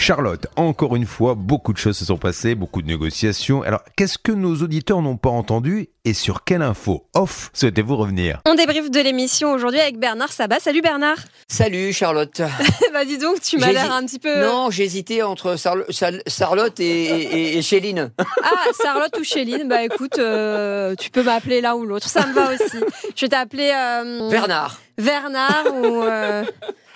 Charlotte, 0.00 0.46
encore 0.54 0.94
une 0.94 1.06
fois, 1.06 1.34
beaucoup 1.34 1.72
de 1.72 1.78
choses 1.78 1.98
se 1.98 2.04
sont 2.04 2.16
passées, 2.18 2.54
beaucoup 2.54 2.82
de 2.82 2.86
négociations. 2.86 3.62
Alors, 3.62 3.80
qu'est-ce 3.96 4.16
que 4.16 4.30
nos 4.30 4.54
auditeurs 4.62 5.02
n'ont 5.02 5.16
pas 5.16 5.28
entendu 5.28 5.88
et 6.04 6.14
sur 6.14 6.44
quelle 6.44 6.62
info 6.62 7.08
off 7.14 7.50
souhaitez-vous 7.52 7.96
revenir? 7.96 8.40
On 8.46 8.54
débriefe 8.54 8.92
de 8.92 9.00
l'émission 9.00 9.52
aujourd'hui 9.52 9.80
avec 9.80 9.98
Bernard 9.98 10.32
Sabat. 10.32 10.60
Salut 10.60 10.82
Bernard 10.82 11.18
Salut 11.48 11.92
Charlotte. 11.92 12.40
bah 12.92 13.04
dis 13.04 13.18
donc, 13.18 13.40
tu 13.40 13.58
m'as 13.58 13.72
l'air 13.72 13.92
un 13.92 14.04
petit 14.06 14.20
peu... 14.20 14.40
Non, 14.40 14.70
j'ai 14.70 14.84
hésité 14.84 15.24
entre 15.24 15.56
Charlotte 15.58 16.78
et, 16.80 16.84
et, 16.84 17.58
et 17.58 17.62
Chéline. 17.62 18.12
Ah, 18.44 18.70
Charlotte 18.80 19.14
ou 19.20 19.24
Chéline 19.24 19.68
Bah 19.68 19.82
écoute, 19.82 20.18
euh, 20.18 20.94
tu 20.94 21.10
peux 21.10 21.24
m'appeler 21.24 21.60
l'un 21.60 21.74
ou 21.74 21.84
l'autre, 21.84 22.08
ça 22.08 22.24
me 22.26 22.32
va 22.32 22.52
aussi. 22.54 22.78
Je 23.16 23.26
vais 23.26 23.30
t'appeler... 23.30 23.72
euh, 23.74 24.30
Bernard. 24.30 24.80
Bernard 24.96 25.64
ou... 25.74 26.02
euh, 26.02 26.44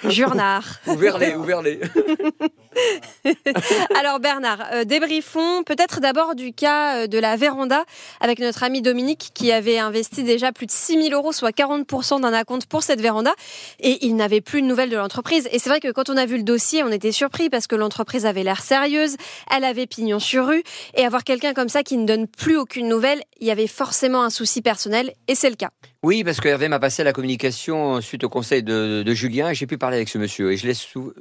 Jurnard. 0.09 0.65
Ouvrez-les, 0.87 1.35
ouvrez-les. 1.35 1.81
Alors 3.99 4.21
Bernard, 4.21 4.59
euh, 4.73 4.85
débriefons 4.85 5.63
peut-être 5.65 6.01
d'abord 6.01 6.35
du 6.35 6.53
cas 6.53 7.03
euh, 7.03 7.07
de 7.07 7.19
la 7.19 7.37
véranda 7.37 7.85
avec 8.21 8.39
notre 8.39 8.63
ami 8.63 8.83
Dominique 8.83 9.31
qui 9.35 9.53
avait 9.53 9.79
investi 9.79 10.23
déjà 10.23 10.53
plus 10.53 10.67
de 10.67 10.71
6 10.71 11.09
000 11.09 11.15
euros, 11.15 11.33
soit 11.33 11.57
40% 11.57 12.21
d'un 12.21 12.33
acompte 12.33 12.67
pour 12.67 12.83
cette 12.83 13.01
véranda 13.01 13.33
et 13.81 14.05
il 14.07 14.17
n'avait 14.17 14.41
plus 14.41 14.63
de 14.63 14.67
nouvelles 14.67 14.91
de 14.91 14.97
l'entreprise. 14.97 15.49
Et 15.53 15.59
c'est 15.59 15.69
vrai 15.69 15.81
que 15.81 15.91
quand 15.91 16.09
on 16.09 16.17
a 16.17 16.27
vu 16.27 16.37
le 16.37 16.43
dossier, 16.43 16.83
on 16.83 16.91
était 16.91 17.13
surpris 17.13 17.51
parce 17.51 17.67
que 17.67 17.77
l'entreprise 17.77 18.27
avait 18.27 18.43
l'air 18.43 18.63
sérieuse, 18.63 19.17
elle 19.55 19.65
avait 19.65 19.87
pignon 19.87 20.19
sur 20.19 20.47
rue 20.47 20.63
et 20.95 21.05
avoir 21.05 21.25
quelqu'un 21.25 21.55
comme 21.55 21.69
ça 21.69 21.83
qui 21.83 21.97
ne 21.97 22.07
donne 22.07 22.27
plus 22.27 22.57
aucune 22.57 22.89
nouvelle, 22.89 23.23
il 23.41 23.47
y 23.47 23.51
avait 23.51 23.67
forcément 23.67 24.23
un 24.25 24.31
souci 24.31 24.63
personnel 24.63 25.13
et 25.29 25.35
c'est 25.35 25.51
le 25.51 25.57
cas. 25.57 25.71
Oui, 26.03 26.25
parce 26.25 26.41
que 26.41 26.49
Hervé 26.49 26.67
m'a 26.67 26.81
passé 26.81 27.05
la 27.05 27.13
communication 27.13 28.01
suite 28.01 28.25
au 28.25 28.29
conseil 28.29 28.65
de, 28.65 29.05
de 29.05 29.15
Julien 29.15 29.51
et 29.51 29.55
j'ai 29.55 29.69
pu 29.69 29.79
parler 29.79 29.97
avec 29.97 30.09
ce 30.09 30.19
monsieur. 30.19 30.51
Et 30.51 30.57
je 30.57 30.67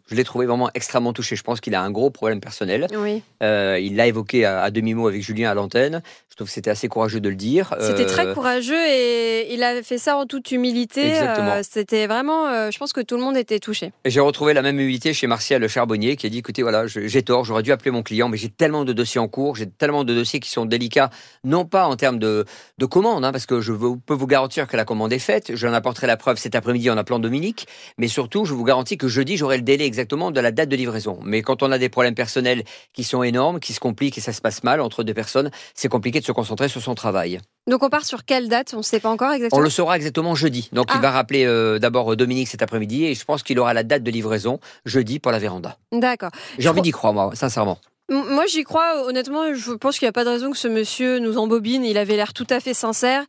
l'ai 0.09 0.23
trouvé 0.23 0.47
vraiment 0.47 0.71
extrêmement 0.73 1.13
touché. 1.13 1.35
Je 1.41 1.43
pense 1.43 1.59
qu'il 1.59 1.73
a 1.73 1.81
un 1.81 1.89
gros 1.89 2.11
problème 2.11 2.39
personnel. 2.39 2.85
Oui. 2.95 3.23
Euh, 3.41 3.79
il 3.81 3.95
l'a 3.95 4.05
évoqué 4.05 4.45
à, 4.45 4.61
à 4.61 4.69
demi-mot 4.69 5.07
avec 5.07 5.23
Julien 5.23 5.49
à 5.49 5.55
l'antenne. 5.55 6.03
Je 6.31 6.37
trouve 6.37 6.47
que 6.47 6.53
c'était 6.53 6.69
assez 6.69 6.87
courageux 6.87 7.19
de 7.19 7.27
le 7.27 7.35
dire. 7.35 7.75
C'était 7.81 8.03
Euh, 8.03 8.05
très 8.05 8.33
courageux 8.33 8.87
et 8.87 9.53
il 9.53 9.61
avait 9.63 9.83
fait 9.83 9.97
ça 9.97 10.15
en 10.15 10.25
toute 10.25 10.49
humilité. 10.51 11.09
Exactement. 11.09 11.51
Euh, 11.55 11.61
C'était 11.61 12.07
vraiment, 12.07 12.47
euh, 12.47 12.71
je 12.71 12.77
pense 12.79 12.93
que 12.93 13.01
tout 13.01 13.17
le 13.17 13.21
monde 13.21 13.35
était 13.35 13.59
touché. 13.59 13.91
Et 14.05 14.09
j'ai 14.09 14.21
retrouvé 14.21 14.53
la 14.53 14.61
même 14.61 14.79
humilité 14.79 15.13
chez 15.13 15.27
Martial 15.27 15.67
Charbonnier 15.67 16.15
qui 16.15 16.25
a 16.27 16.29
dit 16.29 16.37
écoutez, 16.37 16.61
voilà, 16.61 16.87
j'ai 16.87 17.21
tort, 17.21 17.43
j'aurais 17.43 17.63
dû 17.63 17.73
appeler 17.73 17.91
mon 17.91 18.01
client, 18.01 18.29
mais 18.29 18.37
j'ai 18.37 18.47
tellement 18.47 18.85
de 18.85 18.93
dossiers 18.93 19.19
en 19.19 19.27
cours, 19.27 19.57
j'ai 19.57 19.69
tellement 19.69 20.05
de 20.05 20.13
dossiers 20.13 20.39
qui 20.39 20.49
sont 20.49 20.65
délicats, 20.65 21.09
non 21.43 21.65
pas 21.65 21.85
en 21.85 21.97
termes 21.97 22.17
de, 22.17 22.45
de 22.77 22.85
commande, 22.85 23.25
hein, 23.25 23.33
parce 23.33 23.45
que 23.45 23.59
je 23.59 23.73
veux- 23.73 23.97
peux 23.97 24.13
vous 24.13 24.25
garantir 24.27 24.67
que 24.67 24.77
la 24.77 24.85
commande 24.85 25.11
est 25.11 25.19
faite, 25.19 25.51
j'en 25.55 25.73
apporterai 25.73 26.07
la 26.07 26.15
preuve 26.15 26.37
cet 26.37 26.55
après-midi 26.55 26.89
en 26.89 26.97
appelant 26.97 27.19
Dominique, 27.19 27.67
mais 27.97 28.07
surtout, 28.07 28.45
je 28.45 28.53
vous 28.53 28.63
garantis 28.63 28.97
que 28.97 29.09
jeudi, 29.09 29.35
j'aurai 29.35 29.57
le 29.57 29.63
délai 29.63 29.83
exactement 29.85 30.31
de 30.31 30.39
la 30.39 30.51
date 30.51 30.69
de 30.69 30.77
livraison. 30.77 31.19
Mais 31.23 31.41
quand 31.41 31.61
on 31.61 31.73
a 31.73 31.77
des 31.77 31.89
problèmes 31.89 32.15
personnels 32.15 32.63
qui 32.93 33.03
sont 33.03 33.21
énormes, 33.21 33.59
qui 33.59 33.73
se 33.73 33.81
compliquent 33.81 34.17
et 34.17 34.21
ça 34.21 34.31
se 34.31 34.39
passe 34.39 34.63
mal 34.63 34.79
entre 34.79 35.03
deux 35.03 35.13
personnes, 35.13 35.51
c'est 35.73 35.89
compliqué 35.89 36.20
de 36.21 36.25
se 36.25 36.31
concentrer 36.31 36.69
sur 36.69 36.81
son 36.81 36.95
travail. 36.95 37.39
Donc 37.67 37.83
on 37.83 37.89
part 37.89 38.05
sur 38.05 38.25
quelle 38.25 38.47
date? 38.49 38.71
On 38.73 38.77
ne 38.77 38.81
sait 38.83 38.99
pas 38.99 39.09
encore 39.09 39.29
On 39.29 39.33
exactement. 39.33 39.61
le 39.61 39.69
saura 39.69 39.95
exactement 39.95 40.33
jeudi. 40.35 40.69
Donc 40.73 40.87
Ah. 40.89 40.93
il 40.95 41.01
va 41.01 41.11
rappeler 41.11 41.45
euh, 41.45 41.77
d'abord 41.79 42.15
Dominique 42.15 42.47
cet 42.47 42.61
après-midi 42.61 43.05
et 43.05 43.13
je 43.15 43.23
pense 43.25 43.43
qu'il 43.43 43.59
aura 43.59 43.73
la 43.73 43.83
date 43.83 44.03
de 44.03 44.11
livraison 44.11 44.59
jeudi 44.85 45.19
pour 45.19 45.31
la 45.31 45.39
véranda. 45.39 45.77
D'accord. 45.91 46.31
J'ai 46.57 46.69
envie 46.69 46.81
d'y 46.81 46.91
croire, 46.91 47.13
moi, 47.13 47.31
sincèrement. 47.33 47.77
Moi 48.09 48.45
j'y 48.45 48.63
crois, 48.63 49.05
honnêtement, 49.07 49.53
je 49.53 49.71
pense 49.71 49.97
qu'il 49.97 50.05
n'y 50.05 50.09
a 50.09 50.11
pas 50.11 50.25
de 50.25 50.29
raison 50.29 50.51
que 50.51 50.57
ce 50.57 50.67
monsieur 50.67 51.19
nous 51.19 51.37
embobine. 51.37 51.85
Il 51.85 51.97
avait 51.97 52.17
l'air 52.17 52.33
tout 52.33 52.47
à 52.49 52.59
fait 52.59 52.73
sincère. 52.73 53.23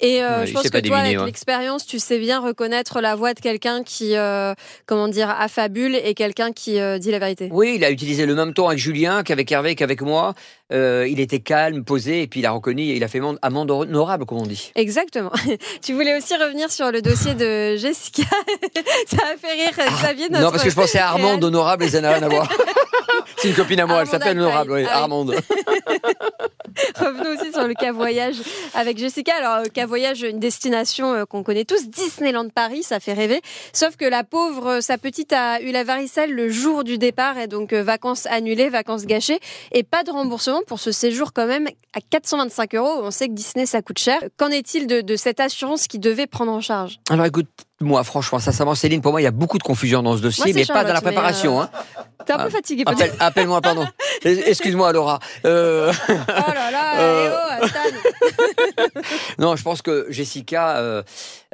Et 0.00 0.24
euh, 0.24 0.40
Ouais, 0.40 0.46
je 0.46 0.52
pense 0.54 0.68
que 0.70 0.78
toi, 0.78 0.96
avec 0.98 1.18
ouais. 1.18 1.26
l'expérience, 1.26 1.86
tu 1.86 1.98
sais 2.00 2.18
bien 2.18 2.40
reconnaître 2.40 3.00
la 3.00 3.14
voix 3.14 3.34
de 3.34 3.40
quelqu'un 3.40 3.82
qui, 3.84 4.16
euh, 4.16 4.54
comment 4.86 5.06
dire, 5.06 5.28
affabule 5.30 5.94
et 5.94 6.14
quelqu'un 6.14 6.50
qui 6.52 6.80
euh, 6.80 6.98
dit 6.98 7.10
la 7.12 7.18
vérité. 7.20 7.50
Oui, 7.52 7.74
il 7.76 7.84
a 7.84 7.90
utilisé 7.90 8.24
le 8.26 8.34
même 8.34 8.52
ton 8.54 8.66
avec 8.68 8.78
Julien 8.80 9.22
qu'avec 9.22 9.52
Hervé, 9.52 9.74
qu'avec 9.76 10.00
moi. 10.00 10.34
Euh, 10.72 11.06
il 11.08 11.20
était 11.20 11.40
calme, 11.40 11.84
posé, 11.84 12.22
et 12.22 12.26
puis 12.26 12.40
il 12.40 12.46
a 12.46 12.50
reconnu, 12.50 12.82
il 12.82 13.04
a 13.04 13.08
fait 13.08 13.20
amende 13.42 13.70
honorable, 13.70 14.24
comme 14.24 14.38
on 14.38 14.46
dit. 14.46 14.72
Exactement. 14.74 15.32
tu 15.82 15.92
voulais 15.92 16.16
aussi 16.16 16.34
revenir 16.34 16.70
sur 16.70 16.90
le 16.90 17.02
dossier 17.02 17.34
de 17.34 17.76
Jessica. 17.76 18.22
Ça 19.06 19.18
a 19.32 19.36
fait 19.36 19.52
rire 19.52 19.92
Xavier. 19.98 20.28
Ah, 20.32 20.40
non, 20.40 20.50
parce 20.50 20.62
que 20.62 20.70
je 20.70 20.74
pensais 20.74 20.98
à 20.98 21.08
Armande 21.08 21.44
honorable 21.44 21.84
et 21.84 21.88
ça 21.88 22.00
n'a 22.00 22.14
rien 22.14 22.22
à 22.22 22.28
voir. 22.28 22.48
C'est 23.36 23.48
une 23.48 23.54
copine 23.54 23.80
à 23.80 23.86
moi, 23.86 24.02
elle 24.02 24.06
s'appelle 24.06 24.38
honorable, 24.38 24.72
oui, 24.72 24.84
Ah. 24.88 25.00
Armande. 25.02 25.34
Revenons 26.98 27.34
aussi 27.34 27.52
sur 27.52 27.66
le 27.66 27.74
cas 27.74 27.92
voyage 27.92 28.36
avec 28.74 28.98
Jessica. 28.98 29.32
Alors, 29.36 29.64
euh, 29.64 29.68
cas 29.68 29.86
voyage, 29.86 30.22
une 30.22 30.38
destination 30.38 31.12
euh, 31.12 31.24
qu'on 31.24 31.42
connaît 31.42 31.64
tous, 31.64 31.88
Disneyland 31.88 32.48
Paris, 32.48 32.82
ça 32.82 33.00
fait 33.00 33.12
rêver. 33.12 33.40
Sauf 33.72 33.96
que 33.96 34.04
la 34.04 34.24
pauvre, 34.24 34.80
sa 34.80 34.96
petite 34.96 35.32
a 35.32 35.60
eu 35.60 35.70
la 35.70 35.84
varicelle 35.84 36.32
le 36.32 36.48
jour 36.48 36.84
du 36.84 36.98
départ 36.98 37.38
et 37.38 37.46
donc 37.46 37.72
vacances 37.72 38.26
annulées, 38.26 38.68
vacances 38.70 39.06
gâchées 39.06 39.40
et 39.72 39.82
pas 39.82 40.02
de 40.02 40.10
remboursement 40.10 40.61
pour 40.66 40.80
ce 40.80 40.92
séjour 40.92 41.32
quand 41.32 41.46
même 41.46 41.66
à 41.94 42.00
425 42.10 42.74
euros. 42.74 43.00
On 43.02 43.10
sait 43.10 43.28
que 43.28 43.32
Disney, 43.32 43.66
ça 43.66 43.82
coûte 43.82 43.98
cher. 43.98 44.18
Qu'en 44.36 44.48
est-il 44.48 44.86
de, 44.86 45.00
de 45.00 45.16
cette 45.16 45.40
assurance 45.40 45.86
qui 45.86 45.98
devait 45.98 46.26
prendre 46.26 46.52
en 46.52 46.60
charge? 46.60 46.98
Alors 47.10 47.26
écoute, 47.26 47.48
moi, 47.80 48.02
franchement, 48.04 48.38
sincèrement, 48.38 48.74
Céline, 48.74 49.00
pour 49.02 49.12
moi, 49.12 49.20
il 49.20 49.24
y 49.24 49.28
a 49.28 49.30
beaucoup 49.32 49.58
de 49.58 49.62
confusion 49.62 50.02
dans 50.02 50.16
ce 50.16 50.22
dossier, 50.22 50.44
Moi, 50.52 50.52
mais 50.54 50.64
pas 50.66 50.84
dans 50.84 50.92
la 50.92 51.00
préparation. 51.00 51.60
euh, 51.60 51.64
hein. 51.64 51.70
T'es 52.26 52.32
un 52.32 52.38
peu 52.38 52.44
Ah. 52.46 52.50
fatigué. 52.50 52.84
Appelle- 52.86 53.12
Appelle-moi, 53.18 53.60
pardon. 53.60 53.84
Excuse-moi, 54.24 54.92
Laura. 54.92 55.18
Euh, 55.44 55.92
Oh 56.08 56.12
là 56.28 56.70
là, 56.70 56.82
Euh, 57.02 57.36
oh. 57.62 58.98
Non, 59.38 59.56
je 59.56 59.62
pense 59.62 59.82
que 59.82 60.06
Jessica, 60.10 60.76
euh, 60.78 61.02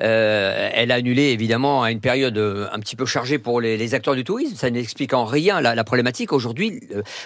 euh, 0.02 0.70
elle 0.72 0.90
a 0.90 0.96
annulé 0.96 1.24
évidemment 1.30 1.82
à 1.82 1.90
une 1.90 2.00
période 2.00 2.36
euh, 2.36 2.68
un 2.72 2.80
petit 2.80 2.96
peu 2.96 3.06
chargée 3.06 3.38
pour 3.38 3.60
les, 3.60 3.76
les 3.76 3.94
acteurs 3.94 4.14
du 4.14 4.24
tourisme. 4.24 4.56
Ça 4.56 4.70
n'explique 4.70 5.14
en 5.14 5.24
rien 5.24 5.60
la, 5.60 5.74
la 5.74 5.84
problématique. 5.84 6.32
Aujourd'hui, 6.32 6.80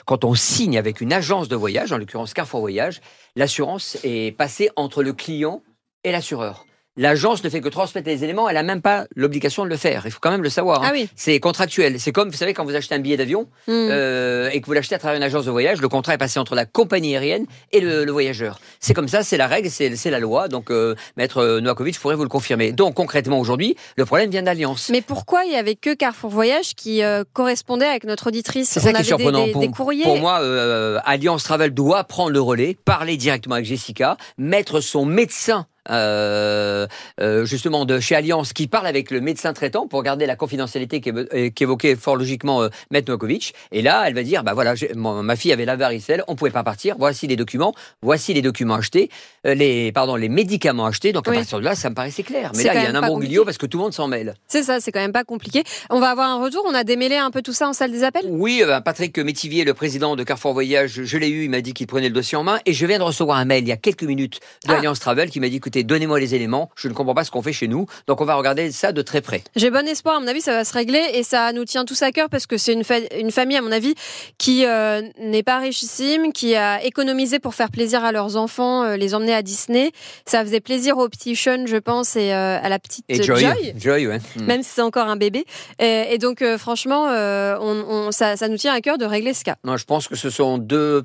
quand 0.05 0.25
on 0.25 0.35
signe 0.35 0.79
avec 0.79 1.01
une 1.01 1.13
agence 1.13 1.49
de 1.49 1.57
voyage, 1.57 1.93
en 1.93 1.99
l'occurrence 1.99 2.35
Carrefour 2.35 2.61
Voyage, 2.61 3.01
l'assurance 3.37 3.97
est 4.05 4.37
passée 4.37 4.71
entre 4.77 5.03
le 5.03 5.13
client 5.13 5.63
et 6.05 6.13
l'assureur. 6.13 6.67
L'agence 6.99 7.43
ne 7.43 7.49
fait 7.49 7.61
que 7.63 7.69
transmettre 7.71 8.07
les 8.09 8.23
éléments, 8.23 8.49
elle 8.51 8.57
n'a 8.57 8.63
même 8.63 8.83
pas 8.83 9.07
l'obligation 9.17 9.65
de 9.65 9.71
le 9.71 9.77
faire. 9.79 10.03
Il 10.05 10.11
faut 10.11 10.19
quand 10.21 10.31
même 10.31 10.43
le 10.43 10.51
savoir. 10.51 10.83
hein. 10.83 10.89
Ah 10.91 10.93
oui. 10.93 11.09
C'est 11.17 11.41
contractuel. 11.41 11.99
C'est 11.99 12.13
comme, 12.13 12.29
vous 12.29 12.37
savez, 12.37 12.53
quand 12.53 12.65
vous 12.67 12.77
achetez 12.77 12.95
un 12.95 12.99
billet 12.99 13.17
d'avion 13.17 13.49
Hmm. 13.67 13.89
euh, 13.91 14.51
et 14.53 14.61
que 14.61 14.67
vous 14.67 14.73
l'achetez 14.75 14.95
à 14.95 14.99
travers 14.99 15.17
une 15.17 15.23
agence 15.23 15.47
de 15.47 15.51
voyage, 15.51 15.81
le 15.81 15.89
contrat 15.89 16.13
est 16.15 16.19
passé 16.19 16.39
entre 16.39 16.55
la 16.55 16.67
compagnie 16.67 17.17
aérienne 17.17 17.47
et 17.73 17.81
le, 17.81 18.05
le 18.05 18.13
voyageur. 18.13 18.61
C'est 18.81 18.93
comme 18.93 19.09
ça, 19.09 19.23
c'est 19.23 19.37
la 19.39 19.47
règle, 19.47 19.71
c'est 19.71 20.11
la 20.11 20.19
loi. 20.21 20.49
Donc, 20.49 20.71
euh, 20.71 20.95
Maître 21.17 21.61
Novakovic 21.61 21.99
pourrait 21.99 22.17
vous 22.17 22.25
le 22.25 22.29
confirmer. 22.29 22.73
Donc, 22.73 22.95
concrètement, 22.95 23.41
aujourd'hui, 23.41 23.75
le 23.97 24.05
problème 24.05 24.31
vient 24.31 24.43
d'Alliance. 24.43 24.91
Mais 24.91 25.01
pourquoi 25.01 25.45
il 25.47 25.53
y 25.53 25.57
avait 25.57 25.77
que 25.77 25.95
Carrefour 25.95 26.31
Voyage 26.31 26.75
qui 26.75 27.03
euh, 27.03 27.25
correspondait 27.33 27.87
avec 27.87 28.05
notre 28.05 28.27
auditrice? 28.29 28.69
C'est 28.69 28.81
ça 28.81 28.91
On 28.91 28.93
qui 28.93 28.99
est 28.99 29.03
des- 29.03 29.07
surprenant. 29.09 29.47
Des, 29.47 29.53
pour, 29.53 29.61
des 29.63 29.69
courriers. 29.71 30.05
pour 30.05 30.19
moi, 30.19 30.41
euh, 30.43 30.99
Alliance 31.05 31.45
Travel 31.45 31.73
doit 31.73 32.05
prendre 32.05 32.31
le 32.33 32.41
relais, 32.41 32.77
parler 32.85 33.17
directement 33.17 33.55
avec 33.55 33.67
Jessica, 33.67 34.17
mettre 34.37 34.81
son 34.81 35.07
médecin. 35.07 35.67
Euh, 35.91 36.87
euh, 37.21 37.45
justement 37.45 37.85
de 37.85 38.01
chez 38.01 38.15
Alliance 38.15 38.53
qui 38.53 38.67
parle 38.67 38.87
avec 38.87 39.11
le 39.11 39.21
médecin 39.21 39.53
traitant 39.53 39.87
pour 39.87 40.03
garder 40.03 40.27
la 40.27 40.37
confidentialité 40.37 41.01
euh, 41.09 41.51
qu'évoquait 41.51 41.97
fort 41.97 42.17
logiquement 42.17 42.63
euh, 42.63 42.69
Maître 42.91 43.11
Novakovic. 43.11 43.55
Et 43.73 43.83
là, 43.83 44.05
elle 44.07 44.15
va 44.15 44.23
dire, 44.23 44.45
bah 44.45 44.55
voilà, 44.55 44.75
ma 44.95 45.37
fille 45.37 45.53
avait 45.53 45.65
la 45.65 45.77
varicelle, 45.77 46.25
on 46.29 46.35
pouvait 46.37 46.51
pas 46.51 46.63
partir. 46.65 46.97
Voici 46.99 47.27
les 47.27 47.37
documents, 47.37 47.75
voici 48.03 48.35
les 48.35 48.43
documents 48.43 48.75
achetés, 48.75 49.11
les 49.45 49.93
pardon, 49.93 50.17
les 50.17 50.29
médicaments 50.29 50.87
achetés. 50.87 51.13
Donc 51.13 51.27
à 51.29 51.31
Oui. 51.31 51.37
partir 51.39 51.59
de 51.59 51.65
là, 51.65 51.75
ça 51.75 51.91
me 51.91 51.95
paraissait 51.95 52.23
clair. 52.23 52.53
Mais 52.57 52.65
là, 52.65 52.75
il 52.75 52.83
y 52.83 52.87
a 52.87 52.91
un 52.91 52.95
imbroglio 52.95 53.45
parce 53.45 53.59
que 53.59 53.67
tout 53.67 53.79
le 53.79 53.85
monde 53.85 53.93
s'en 53.95 54.09
mêle. 54.09 54.35
C'est 54.49 54.63
ça, 54.63 54.81
c'est 54.81 54.93
quand 54.93 55.01
même 55.01 55.13
pas 55.13 55.25
compliqué. 55.25 55.63
On 55.91 56.01
va 56.01 56.11
avoir 56.11 56.31
un 56.31 56.43
retour. 56.43 56.65
On 56.67 56.75
a 56.75 56.85
démêlé 56.85 57.17
un 57.17 57.31
peu 57.31 57.43
tout 57.43 57.53
ça 57.53 57.69
en 57.69 57.73
salle 57.73 57.91
des 57.93 58.05
appels? 58.05 58.27
Oui, 58.29 58.63
Patrick 58.85 59.19
Métivier, 59.19 59.65
le 59.65 59.75
président 59.75 60.17
de 60.17 60.23
Carrefour 60.25 60.53
Voyage, 60.53 61.03
je 61.05 61.19
l'ai 61.19 61.29
eu, 61.29 61.45
il 61.45 61.51
m'a 61.51 61.61
dit 61.61 61.75
qu'il 61.75 61.87
prenait 61.87 62.09
le 62.09 62.15
dossier 62.15 62.37
en 62.39 62.45
main 62.45 62.59
et 62.67 62.73
je 62.73 62.87
viens 62.87 62.99
de 62.99 63.03
recevoir 63.05 63.39
un 63.39 63.45
mail 63.45 63.65
il 63.65 63.69
y 63.69 63.73
a 63.73 63.77
quelques 63.77 64.05
minutes 64.05 64.41
de 64.67 64.73
Ah. 64.73 64.93
Travel 65.01 65.31
qui 65.31 65.41
m'a 65.41 65.49
dit 65.49 65.59
écoutez, 65.73 65.85
donnez-moi 65.85 66.21
les 66.21 66.35
éléments, 66.35 66.69
je 66.77 66.87
ne 66.89 66.93
comprends 66.93 67.15
pas 67.15 67.25
ce 67.25 67.31
qu'on 67.31 67.41
fait 67.41 67.55
chez 67.55 67.67
nous, 67.67 67.87
donc 68.07 68.21
on 68.21 68.27
va 68.27 68.35
regarder 68.35 68.71
ça 68.73 68.93
de 68.93 69.01
très 69.01 69.23
près. 69.23 69.43
J'ai 69.57 69.71
bon 69.71 69.87
espoir. 69.89 70.17
À 70.17 70.21
mon 70.21 70.27
avis, 70.29 70.43
ça 70.43 70.53
va 70.53 70.65
se 70.67 70.75
régler 70.75 71.03
et 71.15 71.23
ça 71.23 71.53
nous 71.55 71.65
tient 71.65 71.87
tous 71.87 72.03
à 72.03 72.13
cœur 72.13 72.29
parce 72.29 72.47
que 72.47 72.59
c'est 72.59 72.75
une, 72.75 72.85
fa- 72.85 72.99
une 73.19 73.31
famille, 73.31 73.57
à 73.57 73.63
mon 73.63 73.73
avis, 73.73 73.95
qui 74.37 74.67
euh, 74.67 75.01
n'est 75.19 75.43
pas 75.43 75.59
richissime, 75.61 76.33
qui 76.35 76.55
a 76.57 76.85
économisé 76.85 77.39
pour 77.39 77.55
faire 77.55 77.71
plaisir 77.71 78.05
à 78.05 78.13
leurs 78.13 78.37
enfants, 78.37 78.83
euh, 78.85 78.97
les 78.97 79.15
emmener 79.15 79.33
à 79.33 79.41
Disney. 79.43 79.93
Ça 80.27 80.45
faisait 80.45 80.61
plaisir 80.61 80.99
au 80.99 81.09
petit 81.09 81.35
Sean, 81.35 81.65
je 81.67 81.79
pense, 81.79 82.17
et 82.17 82.35
euh, 82.35 82.59
à 82.63 82.69
la 82.69 82.79
petite 82.79 83.07
Et 83.09 83.23
Joy, 83.23 83.47
Joy, 83.77 84.07
ouais. 84.09 84.19
Hmm. 84.37 84.45
même 84.45 84.63
si 84.63 84.69
c'est 84.75 84.83
encore 84.83 85.09
un 85.09 85.17
bébé. 85.17 85.47
Et, 85.79 86.09
et 86.11 86.19
donc, 86.19 86.45
franchement, 86.59 87.05
on, 87.07 87.85
on- 87.89 88.13
ça, 88.13 88.37
ça 88.37 88.49
nous 88.49 88.59
tient 88.59 88.75
à 88.75 88.81
cœur 88.83 88.99
de 88.99 89.07
régler 89.07 89.33
ce 89.33 89.45
cas. 89.45 89.57
Non, 89.65 89.79
je 89.79 89.87
pense 89.87 90.07
que 90.09 90.17
ce 90.17 90.29
sont 90.29 90.59
deux 90.59 91.05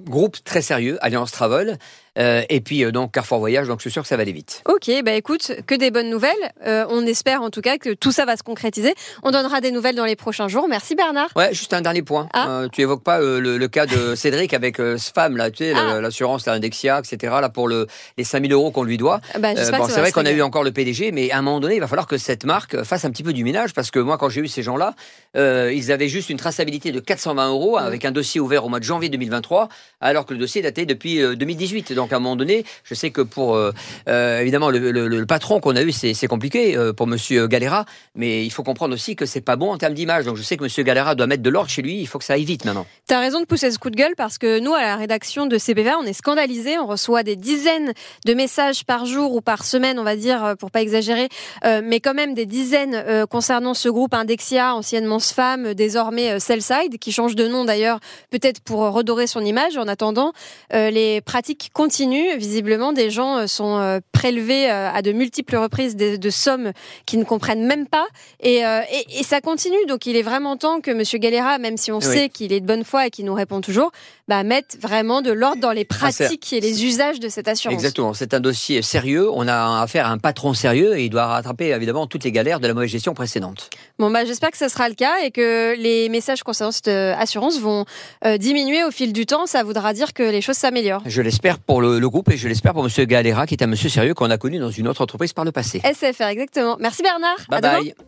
groupes 0.00 0.36
très 0.44 0.62
sérieux, 0.62 0.96
Alliance 1.00 1.32
Travel 1.32 1.76
Euh, 2.18 2.42
et 2.48 2.60
puis 2.60 2.84
euh, 2.84 2.90
donc 2.92 3.12
Carrefour 3.12 3.38
Voyage, 3.38 3.68
donc 3.68 3.78
je 3.78 3.82
suis 3.82 3.90
sûr 3.90 4.02
que 4.02 4.08
ça 4.08 4.16
va 4.16 4.22
aller 4.22 4.32
vite. 4.32 4.62
Ok, 4.66 4.90
bah 5.04 5.12
écoute, 5.12 5.52
que 5.66 5.74
des 5.74 5.90
bonnes 5.90 6.10
nouvelles. 6.10 6.32
Euh, 6.66 6.84
on 6.90 7.06
espère 7.06 7.42
en 7.42 7.50
tout 7.50 7.60
cas 7.60 7.78
que 7.78 7.94
tout 7.94 8.12
ça 8.12 8.24
va 8.24 8.36
se 8.36 8.42
concrétiser. 8.42 8.94
On 9.22 9.30
donnera 9.30 9.60
des 9.60 9.70
nouvelles 9.70 9.94
dans 9.94 10.04
les 10.04 10.16
prochains 10.16 10.48
jours. 10.48 10.66
Merci 10.68 10.94
Bernard. 10.94 11.28
Ouais, 11.36 11.52
juste 11.54 11.72
un 11.74 11.80
dernier 11.80 12.02
point. 12.02 12.28
Ah. 12.32 12.62
Tu 12.72 12.80
évoques 12.82 13.02
pas 13.04 13.18
le, 13.20 13.58
le 13.58 13.68
cas 13.68 13.86
de 13.86 14.14
Cédric 14.16 14.54
avec 14.54 14.76
ce 14.78 15.10
femme 15.14 15.36
là, 15.36 15.50
tu 15.50 15.58
sais, 15.64 15.72
Ah. 15.76 16.00
l'assurance, 16.00 16.46
l'indexia, 16.46 16.98
etc. 17.00 17.34
Là 17.40 17.48
pour 17.48 17.68
le, 17.68 17.86
les 18.16 18.24
5000 18.24 18.52
euros 18.52 18.70
qu'on 18.70 18.82
lui 18.84 18.96
doit. 18.96 19.20
Bah, 19.38 19.48
Euh, 19.50 19.54
j'espère 19.56 19.78
bon, 19.80 19.88
c'est 19.88 20.00
vrai 20.00 20.12
qu'on 20.12 20.26
a 20.26 20.30
eu 20.32 20.42
encore 20.42 20.64
le 20.64 20.72
PDG, 20.72 21.12
mais 21.12 21.30
à 21.30 21.38
un 21.38 21.42
moment 21.42 21.60
donné, 21.60 21.76
il 21.76 21.80
va 21.80 21.86
falloir 21.88 22.06
que 22.06 22.18
cette 22.18 22.44
marque 22.44 22.82
fasse 22.84 23.04
un 23.04 23.10
petit 23.10 23.22
peu 23.22 23.32
du 23.32 23.44
ménage, 23.44 23.72
parce 23.74 23.90
que 23.90 23.98
moi, 23.98 24.18
quand 24.18 24.28
j'ai 24.28 24.40
eu 24.40 24.48
ces 24.48 24.62
gens-là, 24.62 24.94
ils 25.34 25.92
avaient 25.92 26.08
juste 26.08 26.30
une 26.30 26.36
traçabilité 26.38 26.92
de 26.92 27.00
420 27.00 27.48
euros 27.48 27.78
avec 27.78 28.04
un 28.04 28.10
dossier 28.12 28.40
ouvert 28.40 28.64
au 28.64 28.68
mois 28.68 28.78
de 28.80 28.84
janvier 28.84 29.08
2023, 29.08 29.68
alors 30.00 30.26
que 30.26 30.32
le 30.34 30.40
dossier 30.40 30.62
datait 30.62 30.86
depuis 30.86 31.20
euh, 31.22 31.34
2018. 31.36 31.92
Donc 31.92 32.07
à 32.12 32.16
un 32.16 32.20
moment 32.20 32.36
donné, 32.36 32.64
je 32.84 32.94
sais 32.94 33.10
que 33.10 33.20
pour 33.20 33.56
euh, 33.56 33.72
euh, 34.08 34.40
évidemment 34.40 34.70
le, 34.70 35.24
patron 35.26 35.60
qu'on 35.60 35.76
a 35.76 35.82
eu, 35.82 35.92
c'est 35.92 36.14
c'est 36.14 36.26
compliqué 36.26 36.76
euh, 36.76 36.92
pour 36.92 37.06
Monsieur 37.06 37.46
Galera, 37.46 37.84
mais 38.14 38.44
il 38.44 38.50
faut 38.50 38.62
comprendre 38.62 38.94
aussi 38.94 39.16
que 39.16 39.26
c'est 39.26 39.40
pas 39.40 39.56
bon 39.56 39.72
en 39.72 39.78
termes 39.78 39.94
d'image. 39.94 40.24
Donc 40.24 40.36
je 40.36 40.42
sais 40.42 40.56
que 40.56 40.62
Monsieur 40.62 40.82
Galera 40.82 41.14
doit 41.14 41.26
mettre 41.26 41.42
de 41.42 41.50
l'ordre 41.50 41.70
chez 41.70 41.82
lui. 41.82 42.00
Il 42.00 42.06
faut 42.06 42.18
que 42.18 42.24
ça 42.24 42.34
aille 42.34 42.44
vite 42.44 42.64
maintenant. 42.64 42.86
T'as 43.08 43.20
raison 43.20 43.40
de 43.40 43.46
pousser 43.46 43.70
ce 43.70 43.78
coup 43.78 43.88
de 43.88 43.96
gueule 43.96 44.12
parce 44.18 44.36
que 44.36 44.58
nous, 44.60 44.74
à 44.74 44.82
la 44.82 44.96
rédaction 44.96 45.46
de 45.46 45.56
CPVA, 45.56 45.96
on 45.98 46.04
est 46.04 46.12
scandalisés. 46.12 46.78
On 46.78 46.86
reçoit 46.86 47.22
des 47.22 47.36
dizaines 47.36 47.94
de 48.26 48.34
messages 48.34 48.84
par 48.84 49.06
jour 49.06 49.34
ou 49.34 49.40
par 49.40 49.64
semaine, 49.64 49.98
on 49.98 50.02
va 50.04 50.14
dire, 50.14 50.44
euh, 50.44 50.54
pour 50.56 50.70
pas 50.70 50.82
exagérer, 50.82 51.30
euh, 51.64 51.80
mais 51.82 52.00
quand 52.00 52.12
même 52.12 52.34
des 52.34 52.44
dizaines 52.44 52.94
euh, 52.94 53.24
concernant 53.24 53.72
ce 53.72 53.88
groupe 53.88 54.12
Indexia, 54.12 54.74
anciennement 54.74 55.20
SFAM, 55.20 55.72
désormais 55.72 56.32
euh, 56.32 56.38
Cellside, 56.38 56.98
qui 57.00 57.10
change 57.10 57.34
de 57.34 57.48
nom 57.48 57.64
d'ailleurs, 57.64 57.98
peut-être 58.30 58.60
pour 58.60 58.80
redorer 58.80 59.26
son 59.26 59.42
image. 59.42 59.78
En 59.78 59.88
attendant, 59.88 60.34
les 60.70 61.22
pratiques 61.22 61.70
continuent. 61.72 62.36
Visiblement, 62.36 62.92
des 62.92 63.08
gens 63.08 63.46
sont 63.46 64.00
prélevés 64.12 64.68
à 64.68 65.00
de 65.00 65.12
multiples 65.12 65.56
reprises 65.56 65.96
de, 65.96 66.16
de 66.16 66.30
sommes 66.30 66.72
qu'ils 67.06 67.20
ne 67.20 67.24
comprennent 67.24 67.66
même 67.66 67.86
pas. 67.86 68.06
Et, 68.40 68.56
et, 68.56 69.20
et 69.20 69.22
ça 69.22 69.40
continue. 69.40 69.82
Donc, 69.86 70.04
il 70.04 70.16
est 70.16 70.22
vraiment 70.22 70.56
temps 70.58 70.80
que 70.80 70.90
Monsieur 70.90 71.18
Galera, 71.18 71.56
même 71.58 71.76
si 71.78 71.90
on 71.90 71.98
Oui. 71.98 72.04
sait 72.04 72.28
qu'il 72.28 72.52
est 72.52 72.60
de 72.60 72.66
bonne 72.66 72.84
foi 72.84 72.97
et 73.06 73.10
qu'il 73.10 73.24
nous 73.24 73.34
répond 73.34 73.60
toujours, 73.60 73.90
bah, 74.28 74.42
mette 74.42 74.78
vraiment 74.80 75.22
de 75.22 75.30
l'ordre 75.30 75.60
dans 75.60 75.72
les 75.72 75.86
Ah, 75.90 75.94
pratiques 75.94 76.52
et 76.52 76.60
les 76.60 76.84
usages 76.84 77.20
de 77.20 77.28
cette 77.28 77.48
assurance. 77.48 77.74
Exactement. 77.74 78.14
C'est 78.14 78.34
un 78.34 78.40
dossier 78.40 78.82
sérieux. 78.82 79.28
On 79.32 79.46
a 79.48 79.80
affaire 79.82 80.06
à 80.06 80.10
un 80.10 80.18
patron 80.18 80.54
sérieux 80.54 80.98
et 80.98 81.04
il 81.04 81.10
doit 81.10 81.26
rattraper 81.26 81.68
évidemment 81.70 82.06
toutes 82.06 82.24
les 82.24 82.32
galères 82.32 82.60
de 82.60 82.66
la 82.68 82.74
mauvaise 82.74 82.90
gestion 82.90 83.14
précédente. 83.14 83.70
Bon, 83.98 84.10
bah, 84.10 84.24
j'espère 84.24 84.50
que 84.50 84.58
ce 84.58 84.68
sera 84.68 84.88
le 84.88 84.94
cas 84.94 85.14
et 85.24 85.30
que 85.30 85.74
les 85.78 86.08
messages 86.08 86.42
concernant 86.42 86.72
cette 86.72 86.88
euh, 86.88 87.14
assurance 87.16 87.58
vont 87.60 87.84
euh, 88.24 88.36
diminuer 88.38 88.84
au 88.84 88.90
fil 88.90 89.12
du 89.12 89.26
temps. 89.26 89.46
Ça 89.46 89.62
voudra 89.62 89.92
dire 89.92 90.12
que 90.12 90.22
les 90.22 90.40
choses 90.40 90.56
s'améliorent. 90.56 91.02
Je 91.06 91.22
l'espère 91.22 91.58
pour 91.58 91.80
le, 91.80 91.98
le 91.98 92.08
groupe 92.10 92.30
et 92.30 92.36
je 92.36 92.48
l'espère 92.48 92.72
pour 92.74 92.82
Monsieur 92.82 93.04
Galera, 93.04 93.46
qui 93.46 93.54
est 93.54 93.62
un 93.62 93.66
monsieur 93.66 93.88
sérieux 93.88 94.14
qu'on 94.14 94.30
a 94.30 94.38
connu 94.38 94.58
dans 94.58 94.70
une 94.70 94.88
autre 94.88 95.00
entreprise 95.02 95.32
par 95.32 95.44
le 95.44 95.52
passé. 95.52 95.80
SFR, 95.84 96.24
exactement. 96.28 96.76
Merci 96.80 97.02
Bernard. 97.02 97.36
Bye 97.48 97.58
À 97.58 97.60
demain. 97.60 97.80
bye. 97.80 98.07